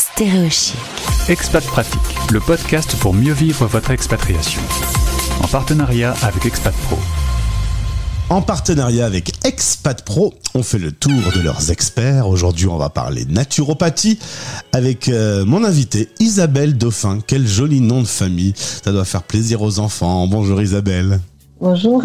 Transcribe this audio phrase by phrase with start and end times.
[0.00, 0.76] Stéréochic.
[1.28, 2.00] Expat Pratique,
[2.30, 4.60] le podcast pour mieux vivre votre expatriation.
[5.42, 6.98] En partenariat avec Expat Pro.
[8.30, 12.28] En partenariat avec Expat Pro, on fait le tour de leurs experts.
[12.28, 14.18] Aujourd'hui, on va parler naturopathie
[14.72, 17.18] avec euh, mon invité Isabelle Dauphin.
[17.26, 18.52] Quel joli nom de famille.
[18.56, 20.28] Ça doit faire plaisir aux enfants.
[20.28, 21.20] Bonjour Isabelle.
[21.60, 22.04] Bonjour.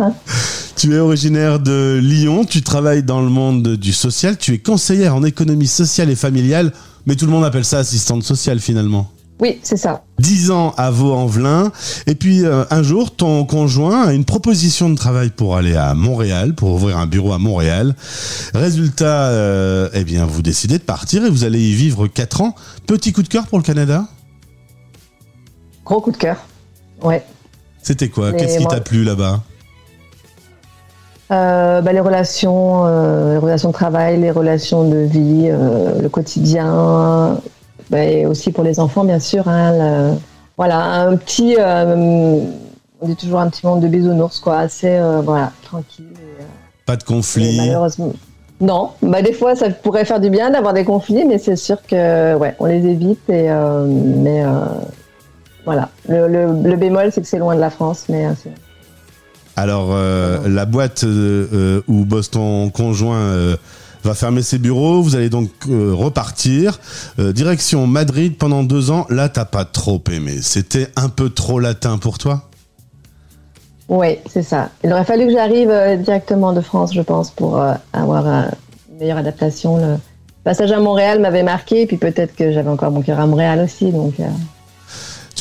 [0.75, 5.15] Tu es originaire de Lyon, tu travailles dans le monde du social, tu es conseillère
[5.15, 6.73] en économie sociale et familiale,
[7.05, 9.09] mais tout le monde appelle ça assistante sociale finalement.
[9.39, 10.03] Oui, c'est ça.
[10.19, 11.71] 10 ans à Vaux-en-Velin.
[12.07, 15.93] Et puis euh, un jour, ton conjoint a une proposition de travail pour aller à
[15.95, 17.95] Montréal, pour ouvrir un bureau à Montréal.
[18.53, 22.55] Résultat, euh, eh bien, vous décidez de partir et vous allez y vivre 4 ans.
[22.87, 24.07] Petit coup de cœur pour le Canada?
[25.83, 26.37] Gros coup de cœur.
[27.01, 27.25] Ouais.
[27.81, 28.31] C'était quoi?
[28.31, 29.43] Qu'est-ce qui t'a plu là-bas?
[31.31, 36.09] Euh, bah, les relations, euh, les relations de travail, les relations de vie, euh, le
[36.09, 37.37] quotidien,
[37.89, 39.47] bah, et aussi pour les enfants, bien sûr.
[39.47, 39.71] hein,
[40.11, 40.17] le-
[40.57, 46.05] voilà, un petit, on dit toujours un petit monde de bisounours, quoi, assez, voilà, tranquille.
[46.13, 46.43] et,
[46.85, 48.11] Pas de conflit malheureusement,
[48.61, 48.89] non.
[49.01, 52.35] Bah, des fois, ça pourrait faire du bien d'avoir des conflits, mais c'est sûr que,
[52.35, 53.27] ouais, on les évite.
[53.29, 53.49] Et,
[53.87, 54.43] mais
[55.65, 58.51] voilà, le, le, le bémol, c'est que c'est loin de la France, mais c'est-
[59.55, 63.55] Alors, euh, la boîte euh, euh, où bosse conjoint
[64.03, 65.01] va fermer ses bureaux.
[65.01, 66.79] Vous allez donc repartir.
[67.17, 69.05] Direction Madrid pendant deux ans.
[69.09, 70.39] Là, t'as pas trop aimé.
[70.41, 72.49] C'était un peu trop latin pour toi?
[73.89, 74.69] Oui, c'est ça.
[74.83, 75.71] Il aurait fallu que j'arrive
[76.03, 79.77] directement de France, je pense, pour avoir une meilleure adaptation.
[79.77, 79.97] Le
[80.43, 83.91] passage à Montréal m'avait marqué, puis peut-être que j'avais encore mon cœur à Montréal aussi.
[83.91, 84.15] Donc,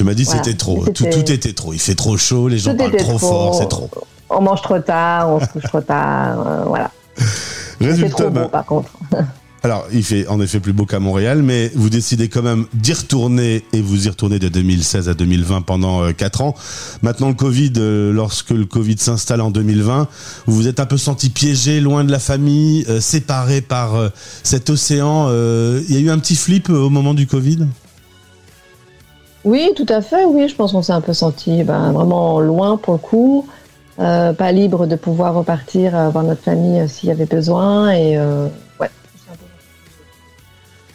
[0.03, 0.43] Tu m'as dit Voilà.
[0.43, 0.85] c'était trop.
[0.87, 1.73] Tout, tout était trop.
[1.73, 2.49] Il fait trop chaud.
[2.49, 3.55] Les gens tout parlent trop, fort.
[3.55, 3.89] C'est trop.
[4.31, 6.45] On mange trop tard, on se couche trop tard.
[6.45, 6.91] euh, voilà.
[7.81, 8.91] Résultat, trop beau, ben, par contre.
[9.63, 12.93] Alors, il fait en effet plus beau qu'à Montréal, mais vous décidez quand même d'y
[12.95, 16.57] retourner et vous y retournez de 2016 à 2020 pendant 4 ans.
[17.03, 20.09] Maintenant, le Covid, euh, lorsque le Covid s'installe en 2020,
[20.49, 24.09] vous vous êtes un peu senti piégé, loin de la famille, euh, séparé par euh,
[24.43, 25.27] cet océan.
[25.29, 27.61] euh, Il y a eu un petit flip euh, au moment du Covid?
[29.45, 30.25] Oui, tout à fait.
[30.25, 33.47] Oui, je pense qu'on s'est un peu senti ben, vraiment loin pour le coup.
[33.99, 37.91] Euh, pas libre de pouvoir repartir euh, voir notre famille euh, s'il y avait besoin.
[37.93, 38.49] Et euh,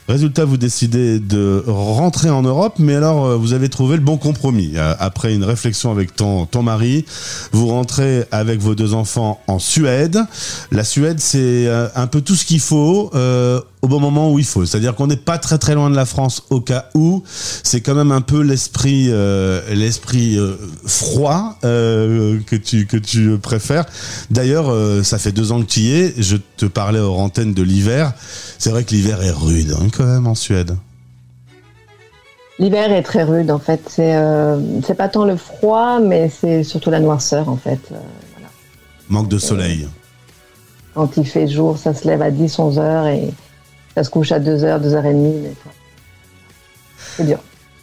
[0.07, 4.75] Résultat, vous décidez de rentrer en Europe, mais alors vous avez trouvé le bon compromis.
[4.77, 7.03] Après une réflexion avec ton, ton mari,
[7.51, 10.17] vous rentrez avec vos deux enfants en Suède.
[10.71, 13.11] La Suède, c'est un peu tout ce qu'il faut
[13.81, 14.65] au bon moment où il faut.
[14.65, 17.23] C'est-à-dire qu'on n'est pas très très loin de la France au cas où.
[17.27, 20.55] C'est quand même un peu l'esprit euh, l'esprit euh,
[20.85, 23.85] froid euh, que tu que tu préfères.
[24.31, 24.73] D'ailleurs,
[25.03, 26.13] ça fait deux ans que tu y es.
[26.17, 28.13] Je te parlais hors antenne de l'hiver.
[28.57, 30.75] C'est vrai que l'hiver est rude hein, quand même en Suède.
[32.59, 33.81] L'hiver est très rude en fait.
[33.87, 34.15] C'est
[34.85, 37.79] c'est pas tant le froid, mais c'est surtout la noirceur en fait.
[37.89, 38.49] Voilà.
[39.09, 39.87] Manque de soleil.
[40.95, 43.31] Quand il fait jour, ça se lève à 10, 11 heures et
[43.97, 45.33] ça se couche à 2 heures, 2 heures et demie.
[45.41, 45.55] mais, ouais.
[47.17, 47.39] C'est dur.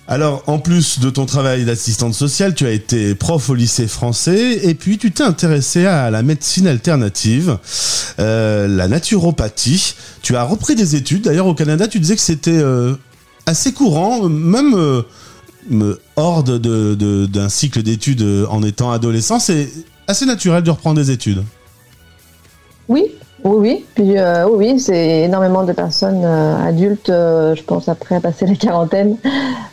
[0.06, 4.60] Alors, en plus de ton travail d'assistante sociale, tu as été prof au lycée français
[4.64, 7.58] et puis tu t'es intéressé à la médecine alternative,
[8.20, 9.94] euh, la naturopathie.
[10.22, 11.22] Tu as repris des études.
[11.22, 12.94] D'ailleurs, au Canada, tu disais que c'était euh,
[13.46, 15.02] assez courant, même euh,
[16.14, 19.40] hors de- de- de- d'un cycle d'études en étant adolescent.
[19.40, 19.68] C'est
[20.06, 21.42] assez naturel de reprendre des études.
[22.88, 23.04] Oui,
[23.44, 23.86] oui, oui.
[23.94, 28.54] Puis euh, oui, c'est énormément de personnes euh, adultes, euh, je pense, après passer la
[28.54, 29.16] quarantaine.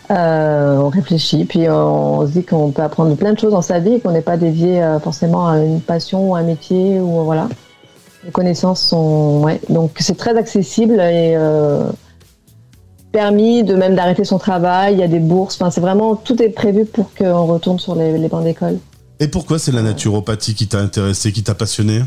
[0.09, 3.79] Euh, on réfléchit, puis on, se dit qu'on peut apprendre plein de choses dans sa
[3.79, 7.23] vie, et qu'on n'est pas dévié euh, forcément à une passion ou un métier ou
[7.23, 7.47] voilà.
[8.25, 9.61] Les connaissances sont, ouais.
[9.69, 11.35] Donc c'est très accessible et
[13.11, 14.93] permis de même d'arrêter son travail.
[14.93, 15.55] Il y a des bourses.
[15.59, 18.77] Enfin, c'est vraiment tout est prévu pour qu'on retourne sur les bancs d'école.
[19.19, 22.01] Et pourquoi c'est la naturopathie qui t'a intéressé, qui t'a passionné?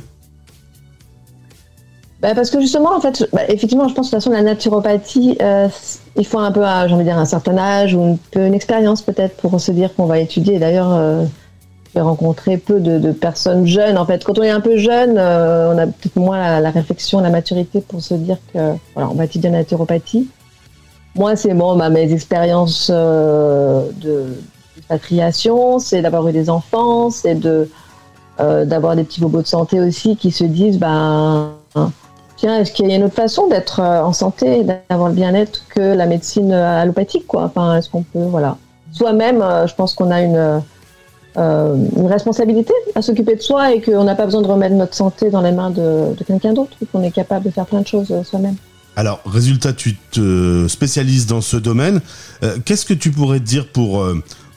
[2.25, 4.41] Bah, parce que justement, en fait, bah, effectivement, je pense que de toute façon, la
[4.41, 5.69] naturopathie, euh,
[6.17, 8.01] il faut un peu, j'ai envie de dire, un certain âge ou
[8.35, 10.59] une, une expérience peut-être pour se dire qu'on va étudier.
[10.59, 11.27] D'ailleurs, euh,
[11.95, 13.99] j'ai rencontré peu de, personnes jeunes.
[13.99, 17.21] En fait, quand on est un peu jeune, euh, on a peut-être moins la, réflexion,
[17.21, 20.27] la maturité pour se dire que voilà, on va étudier la naturopathie.
[21.17, 23.83] Moi, c'est bon, bah, mes expériences de
[24.77, 27.69] d'expatriation, c'est d'avoir eu des enfants, c'est de
[28.39, 31.53] d'avoir des petits bobos de santé aussi qui se disent, ben
[32.53, 35.81] est-ce qu'il y a une autre façon d'être euh, en santé, d'avoir le bien-être que
[35.81, 37.25] la médecine euh, allopathique,
[37.79, 38.57] est-ce qu'on peut, voilà.
[38.93, 40.63] Soi-même, euh, je pense qu'on a une,
[42.07, 45.41] responsabilité à s'occuper de soi et qu'on n'a pas besoin de remettre notre santé dans
[45.41, 48.55] les mains de, quelqu'un d'autre, qu'on est capable de faire plein de choses soi-même.
[48.95, 52.01] Alors, résultat, tu te spécialises dans ce domaine.
[52.65, 54.07] Qu'est-ce que tu pourrais dire pour,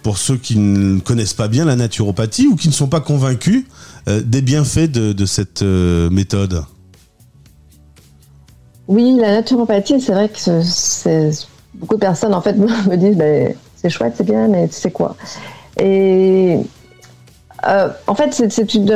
[0.04, 3.66] pour ceux qui ne connaissent pas bien la naturopathie ou qui ne sont pas convaincus
[4.06, 6.64] des bienfaits de cette méthode?
[8.88, 11.32] Oui, la naturopathie, c'est vrai que
[11.76, 15.16] beaucoup de personnes en fait me disent ben, c'est chouette, c'est bien, mais c'est quoi?
[15.80, 16.58] Et
[18.08, 18.88] en fait, une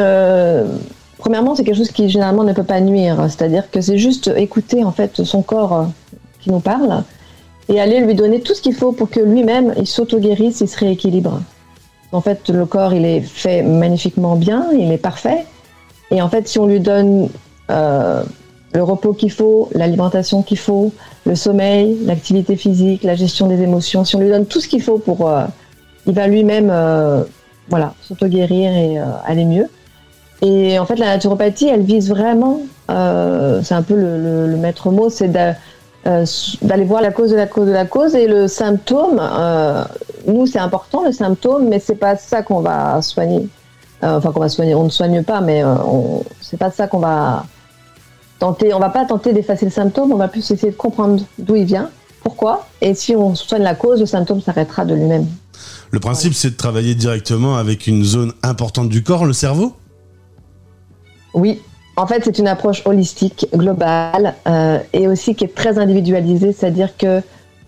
[1.22, 4.84] Premièrement, c'est quelque chose qui généralement ne peut pas nuire, c'est-à-dire que c'est juste écouter
[4.84, 5.84] en fait son corps euh,
[6.40, 7.04] qui nous parle
[7.70, 10.80] et aller lui donner tout ce qu'il faut pour que lui-même il s'auto-guérisse, il se
[10.80, 11.40] rééquilibre.
[12.12, 15.46] En fait, le corps il est fait magnifiquement bien, il est parfait,
[16.10, 17.30] et en fait, si on lui donne
[17.70, 18.24] euh,
[18.74, 20.92] le repos qu'il faut, l'alimentation qu'il faut,
[21.26, 24.82] le sommeil, l'activité physique, la gestion des émotions, si on lui donne tout ce qu'il
[24.82, 25.44] faut pour, euh,
[26.08, 26.74] il va lui-même,
[27.70, 29.68] voilà, s'auto-guérir et aller mieux.
[30.42, 34.90] Et en fait, la naturopathie, elle vise vraiment, euh, c'est un peu le, le, maître
[34.90, 35.30] mot, c'est
[36.08, 36.26] euh,
[36.64, 39.20] d'aller voir la cause de la cause de la cause et le symptôme.
[39.22, 39.84] Euh,
[40.28, 43.48] nous, c'est important le symptôme, mais c'est pas ça qu'on va soigner.
[44.04, 44.74] Euh, enfin, qu'on va soigner.
[44.74, 45.76] On ne soigne pas, mais euh,
[46.42, 47.46] c'est pas ça qu'on va
[48.42, 48.74] tenter.
[48.74, 50.12] On va pas tenter d'effacer le symptôme.
[50.12, 51.90] On va plus essayer de comprendre d'où il vient,
[52.24, 52.68] pourquoi.
[52.82, 55.28] Et si on soigne la cause, le symptôme s'arrêtera de lui-même.
[55.92, 59.74] Le principe, c'est de travailler directement avec une zone importante du corps, le cerveau?
[61.34, 61.62] Oui,
[61.98, 66.98] en fait, c'est une approche holistique, globale, euh, et aussi qui est très individualisée, c'est-à-dire
[66.98, 67.22] que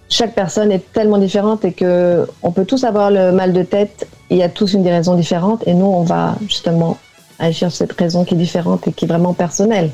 [0.10, 4.08] chaque personne est tellement différente et que on peut tous avoir le mal de tête.
[4.32, 6.98] Il y a tous une des raisons différentes, et nous, on va justement
[7.40, 9.92] agir sur cette raison qui est différente et qui est vraiment personnelle.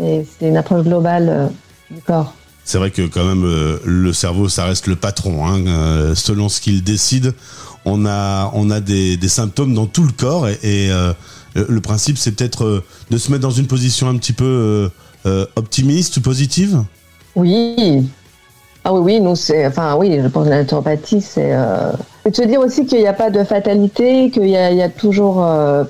[0.00, 1.46] Et c'est une approche globale euh,
[1.90, 2.34] du corps.
[2.64, 5.46] C'est vrai que quand même euh, le cerveau, ça reste le patron.
[5.46, 7.34] Hein, selon ce qu'il décide,
[7.84, 10.90] on a on a des, des, symptômes dans tout le corps et, et
[11.58, 14.90] euh, le principe, c'est peut-être euh, de se mettre dans une position un petit peu
[15.26, 16.82] euh, optimiste ou positive?
[17.34, 18.08] Oui.
[18.84, 19.66] Ah oui, oui, nous, c'est.
[19.66, 21.50] Enfin, oui, je pense que la naturopathie, c'est.
[21.50, 25.44] de se dire aussi qu'il n'y a pas de fatalité, qu'il y, a toujours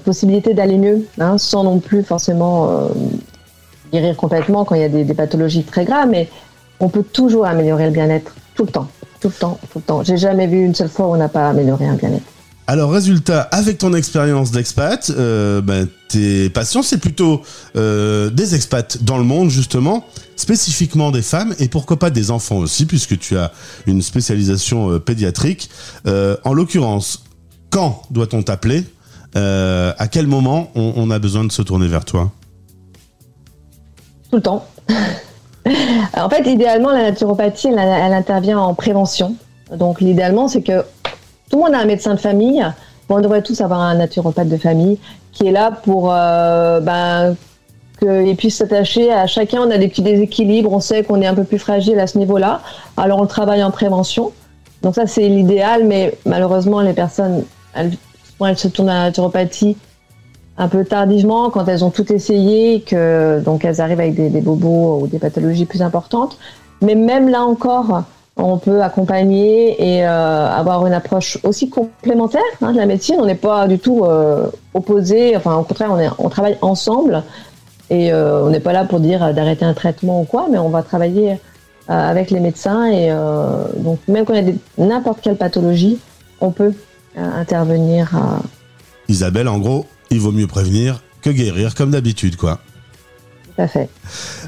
[0.05, 2.89] possibilité d'aller mieux, hein, sans non plus forcément
[3.93, 6.29] guérir complètement quand il y a des, pathologies très graves, mais
[6.81, 8.89] on peut toujours améliorer le bien-être, tout le temps,
[9.21, 10.03] tout le temps, tout le temps.
[10.03, 12.25] J'ai jamais vu une seule fois où on n'a pas amélioré un bien-être.
[12.71, 17.41] Alors résultat, avec ton expérience d'expat, euh, ben, tes patients, c'est plutôt
[17.77, 20.05] euh, des expats dans le monde justement,
[20.37, 23.53] spécifiquement des femmes et pourquoi pas des enfants aussi, puisque tu as
[23.87, 25.71] une spécialisation euh, pédiatrique.
[26.05, 27.25] en l'occurrence,
[27.71, 28.85] quand doit-on t'appeler?
[29.35, 32.33] À quel moment on, a besoin de se tourner vers toi?
[34.31, 34.65] Tout le temps.
[36.17, 39.35] en fait, idéalement, la naturopathie, elle, elle intervient en prévention.
[39.75, 40.85] Donc, l'idéalement, c'est que
[41.51, 42.65] tout le monde a un médecin de famille.
[43.09, 44.99] on devrait tous avoir un naturopathe de famille
[45.33, 47.37] qui est là pour euh, ben,
[47.99, 49.63] qu'il puisse s'attacher à chacun.
[49.63, 52.19] On a des petits déséquilibres, on sait qu'on est un peu plus fragile à ce
[52.19, 52.61] niveau-là.
[52.97, 54.33] Alors on travaille en prévention.
[54.83, 57.93] Donc ça c'est l'idéal, mais malheureusement les personnes, elles,
[58.41, 59.77] elles se tournent à la naturopathie
[60.59, 65.01] un peu tardivement quand elles ont tout essayé, que donc elles arrivent avec des, bobos
[65.03, 66.37] ou des pathologies plus importantes.
[66.83, 68.03] Mais même là encore,
[68.37, 73.17] on peut accompagner et euh, avoir une approche aussi complémentaire hein, de la médecine.
[73.21, 77.23] On n'est pas du tout euh, opposés, enfin au contraire, on, travaille ensemble
[77.89, 80.69] et euh, on n'est pas là pour dire d'arrêter un traitement ou quoi, mais on
[80.69, 81.39] va travailler
[81.91, 83.11] avec les médecins et
[83.79, 85.99] donc même quand il y a n'importe quelle pathologie,
[86.39, 86.75] on peut
[87.17, 88.11] intervenir.
[89.09, 92.61] Isabelle, en gros, il vaut mieux prévenir que guérir, comme d'habitude, quoi
[93.67, 93.89] fait.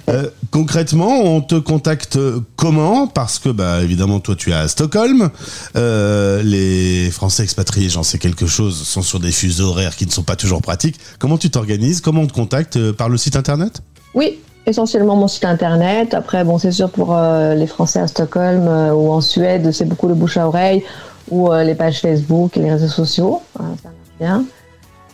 [0.09, 2.19] Euh, concrètement, on te contacte
[2.57, 5.31] comment Parce que, bah, évidemment, toi, tu es à Stockholm.
[5.77, 10.13] Euh, les Français expatriés, j'en sais quelque chose, sont sur des fuseaux horaires qui ne
[10.13, 11.01] sont pas toujours pratiques.
[11.19, 13.83] Comment tu t'organises Comment on te contacte euh, Par le site internet
[14.15, 16.15] Oui, essentiellement mon site internet.
[16.15, 20.15] Après, bon, c'est sûr pour les Français à Stockholm ou en Suède, c'est beaucoup le
[20.15, 20.85] bouche à oreille
[21.31, 23.41] ou les pages Facebook et les réseaux sociaux.
[23.57, 24.45] ça marche bien.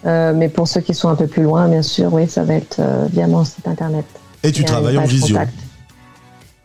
[0.05, 2.55] Euh, mais pour ceux qui sont un peu plus loin, bien sûr, oui, ça va
[2.55, 4.05] être euh, via mon site internet.
[4.43, 5.37] Et tu travailles en visio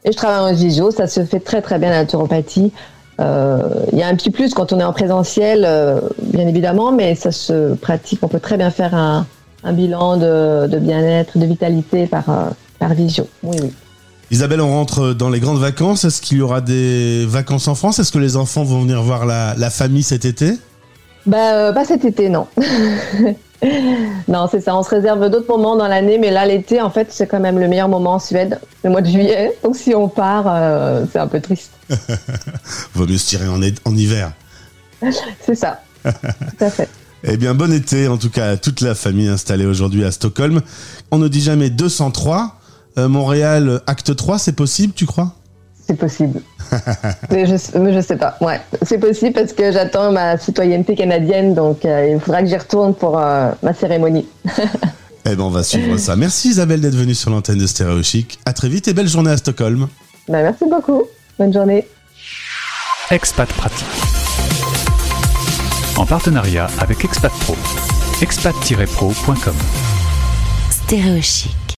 [0.03, 2.71] Et je travaille en visio, ça se fait très très bien la naturopathie.
[3.19, 5.67] Euh, il y a un petit plus quand on est en présentiel,
[6.21, 8.19] bien évidemment, mais ça se pratique.
[8.21, 9.25] On peut très bien faire un,
[9.73, 12.25] bilan de, bien-être, de vitalité par,
[12.79, 13.27] par visio.
[13.43, 13.71] Oui, oui.
[14.31, 16.05] Isabelle, on rentre dans les grandes vacances.
[16.05, 17.99] Est-ce qu'il y aura des vacances en France?
[17.99, 20.57] Est-ce que les enfants vont venir voir la famille cet été?
[21.25, 22.47] Bah, euh, pas cet été, non.
[24.27, 24.75] non, c'est ça.
[24.75, 27.59] On se réserve d'autres moments dans l'année, mais là, l'été, en fait, c'est quand même
[27.59, 29.57] le meilleur moment en Suède, le mois de juillet.
[29.63, 31.71] Donc, si on part, euh, c'est un peu triste.
[32.95, 34.31] Vaut mieux se tirer en, en hiver.
[35.41, 35.81] c'est ça.
[36.03, 36.89] Tout à fait.
[37.23, 40.61] Eh bien, bon été, en tout cas, à toute la famille installée aujourd'hui à Stockholm.
[41.11, 42.59] On ne dit jamais 203,
[42.97, 45.35] euh, Montréal acte 3, c'est possible, tu crois?
[45.91, 46.41] C'est possible.
[47.31, 48.37] mais, je, mais je sais pas.
[48.39, 52.55] Ouais, c'est possible parce que j'attends ma citoyenneté canadienne, donc euh, il faudra que j'y
[52.55, 54.25] retourne pour euh, ma cérémonie.
[55.25, 56.15] eh ben, on va suivre ça.
[56.15, 58.39] Merci Isabelle d'être venue sur l'antenne de Stéréo Chic.
[58.45, 59.89] À très vite et belle journée à Stockholm.
[60.29, 61.03] Ben, merci beaucoup.
[61.37, 61.85] Bonne journée.
[63.09, 63.85] Expat Pratique.
[65.97, 67.57] En partenariat avec Expat Pro.
[68.21, 69.55] expat-pro.com.
[70.69, 71.60] Stéréo Chic.